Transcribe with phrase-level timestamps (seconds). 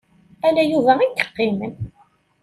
[0.47, 1.73] Ala Yuba ay yeqqimen.